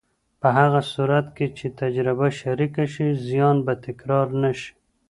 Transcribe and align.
په 0.41 0.47
هغه 0.57 0.81
صورت 0.93 1.27
کې 1.37 1.47
چې 1.57 1.67
تجربه 1.81 2.27
شریکه 2.39 2.85
شي، 2.93 3.07
زیان 3.27 3.57
به 3.65 3.73
تکرار 3.85 4.27
نه 4.41 4.51
شي. 4.59 4.71